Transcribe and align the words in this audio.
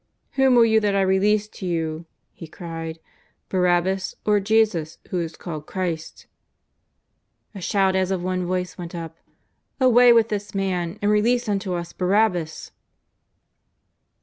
"Whom 0.31 0.55
will 0.55 0.65
you 0.65 0.79
that 0.79 0.95
I 0.95 1.01
release 1.01 1.47
to 1.49 1.65
you," 1.67 2.07
he 2.33 2.47
cried, 2.47 2.99
Bar 3.49 3.67
abbas, 3.67 4.15
or 4.25 4.39
Jesus 4.39 4.97
who 5.11 5.19
is 5.19 5.35
called 5.35 5.67
Christ?" 5.67 6.25
A 7.53 7.61
shout 7.61 7.95
as 7.95 8.09
of 8.09 8.23
one 8.23 8.47
voice 8.47 8.79
went 8.79 8.95
up: 8.95 9.15
^^Away 9.79 10.11
with 10.15 10.29
this 10.29 10.55
Man 10.55 10.97
and 11.03 11.11
release 11.11 11.47
unto 11.47 11.75
us 11.75 11.93
Barabbas." 11.93 12.71